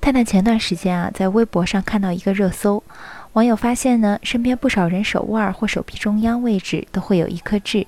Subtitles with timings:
[0.00, 2.82] 探探前段时间啊，在微博上看到一个热搜，
[3.34, 7.86] 网友发现呢，身边不少人手腕或手臂中央位置都会有一颗痣，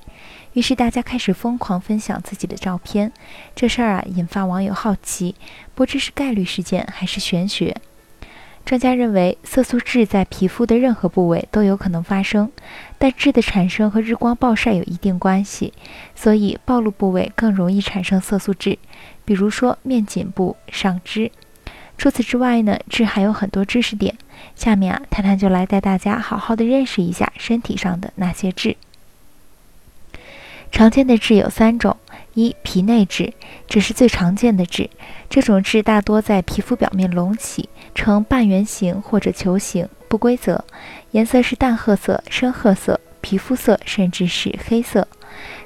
[0.52, 3.11] 于是大家开始疯狂分享自己的照片。
[3.55, 5.35] 这事儿啊，引发网友好奇，
[5.75, 7.75] 不知是概率事件还是玄学。
[8.65, 12.52] 专家认为，色素痣在皮肤的任何部位都有可能发生，
[12.99, 15.73] 但痣的产生和日光暴晒有一定关系，
[16.15, 18.79] 所以暴露部位更容易产生色素痣，
[19.24, 21.33] 比如说面颈部、上肢。
[22.02, 24.16] 除此之外呢，痣还有很多知识点。
[24.57, 28.76] 下面啊，探探就来带大家好好的认识一下身体上的那些痣。
[30.73, 31.96] 常见的痣有三种：
[32.35, 33.32] 一、皮内痣，
[33.68, 34.91] 这是最常见的痣，
[35.30, 37.68] 这种痣大多在皮肤表面隆起。
[37.95, 40.65] 呈半圆形或者球形，不规则，
[41.13, 45.09] 颜色是淡褐色、深褐色、皮肤色，甚至是黑色。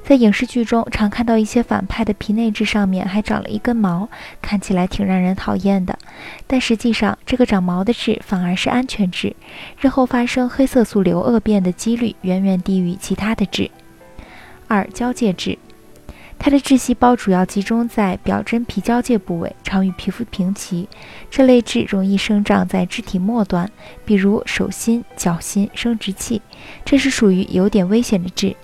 [0.04, 4.08] 在影视剧中，常看到一些反派的皮内痣上面还长了一根毛，
[4.40, 5.98] 看起来挺让人讨厌的。
[6.46, 9.34] 但实际上，这个长毛的痣反而是安全痣，
[9.80, 13.68] 日后发生黑色素瘤恶变的几率远远低于其他的痣。
[14.68, 15.58] 二、交界痣。
[16.38, 20.88] 它的痣细胞主要集中在表真皮交界部位，常与皮肤平齐。
[21.28, 23.68] 这类痣容易生长在肢体末端，
[24.04, 26.40] 比如手心、脚心、生殖器，
[26.84, 28.54] 这是属于有点危险的痣。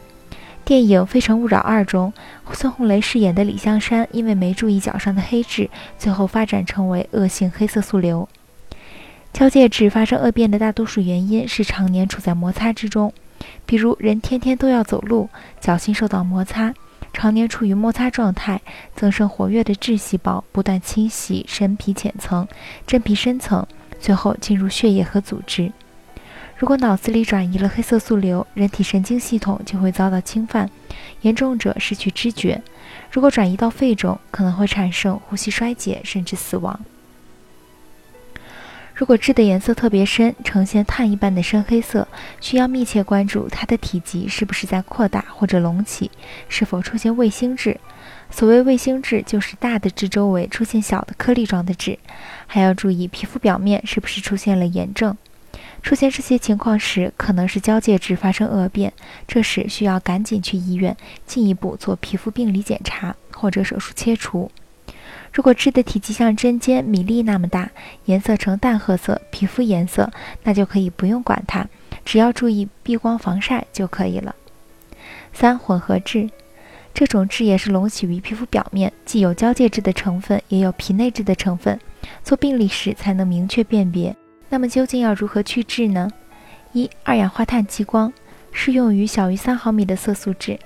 [0.64, 2.12] 电影《非诚勿扰二》中，
[2.52, 8.28] 孙红雷饰演的李香山因为没注意脚上的黑痣，最后发展成为恶性黑色素瘤。
[9.32, 13.12] 交界痣发生恶变的大多数原因是常年处在摩擦之中，
[13.66, 15.28] 比如人天天都要走路，
[15.60, 16.72] 脚心受到摩擦。
[17.12, 18.60] 常年处于摩擦状态，
[18.96, 22.48] 增生活跃的质细胞不断侵袭真皮浅层、
[22.86, 23.66] 真皮深层，
[24.00, 25.72] 最后进入血液和组织。
[26.56, 30.70] 如果脑子里转移了黑色素瘤，人体神经系统就会遭到侵犯，
[31.22, 32.62] 严重者失去知觉。
[33.10, 36.78] 如果转移到肺中，可能会产生呼吸衰竭，甚至死亡。
[39.02, 42.06] 如果痣的颜色特别深，呈现碳一般的深黑色，
[42.40, 46.08] 需要密切关注它的体积是不是在扩大或者隆起，
[46.48, 47.80] 是否出现卫星痣。
[48.30, 51.98] 所谓卫星痣，就是大的痣周围出现小的颗粒状的痣。
[52.46, 55.16] 还要注意皮肤表面是不是出现了炎症。
[55.82, 58.92] 出现这些情况时，可能是交界痣发生恶变，
[59.26, 60.96] 这时需要赶紧去医院
[61.26, 64.48] 进一步做皮肤病理检查或者手术切除。
[65.32, 67.70] 如果痣的体积像针尖、米粒那么大，
[68.04, 70.10] 颜色呈淡褐色，皮肤颜色，
[70.42, 71.66] 那就可以不用管它，
[72.04, 74.34] 只要注意避光防晒就可以了。
[75.32, 76.28] 三、混合痣，
[76.92, 81.80] 这种痣也是隆起于皮肤表面，既有交界痣的成分，也有皮内痣的成分，
[82.22, 84.14] 做病理时才能明确辨别。
[84.50, 86.10] 那么究竟要如何去痣呢？
[86.72, 88.12] 一、二氧化碳激光，
[88.52, 90.58] 适用于小于三毫米的色素痣；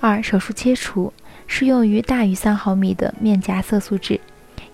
[0.00, 1.12] 二、手术切除。
[1.52, 4.20] 适用于大于三毫米的面颊色素痣，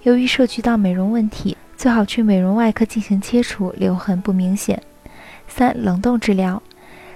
[0.02, 4.82] 由于涉及到美容问题，最好去美容外科进行切除，留痕不明显。
[5.48, 6.62] 三、冷冻治疗，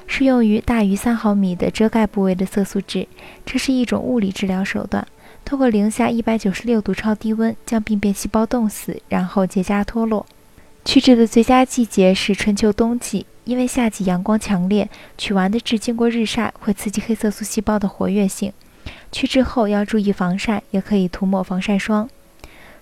[0.06, 3.06] 适用于大于三毫米的遮盖部位的色素痣，
[3.44, 5.06] 这是一种物理治疗手段，
[5.44, 10.24] 通过零下一百九十六度超低温将病变细胞冻死，然后结痂脱落。
[10.86, 14.88] 去痣的最佳季节是春秋冬季，因为夏季阳光强烈，
[15.18, 18.50] 取完的痣经过日晒会刺激黑色素细胞的活跃性。
[19.12, 22.08] 去痣后要注意防晒，也可以涂抹防晒霜。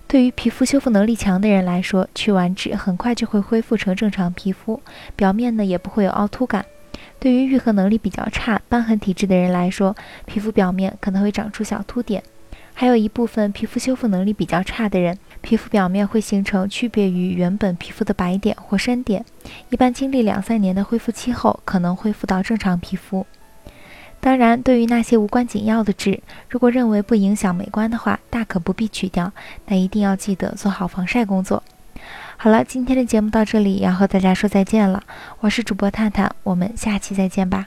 [0.07, 4.81] 对于皮肤修复能力强的人来说，去完痣很快就会恢复成正常皮肤，
[5.15, 6.65] 表面呢也不会有凹凸感。
[7.19, 9.95] 对于愈合能力比较差、瘢痕体质的人来说，
[10.25, 12.23] 皮肤表面可能会长出小凸点。
[12.73, 19.25] 还有一部分皮肤修复能力比较差的人，皮肤表面会形成区别于原本皮肤的白点或深点。
[19.69, 23.27] 一般经历两三年的恢复期后，可能恢复到正常皮肤。
[24.21, 29.31] 当然，对于那些无关紧要的痣，如果认为不影响美观的话，大可不必去掉。
[29.65, 31.63] 但一定要记得做好防晒工作。
[32.37, 35.03] 好了，今天的节目到这里，要和大家说再见了。
[35.39, 37.65] 我是主播探探，我们下期再见吧。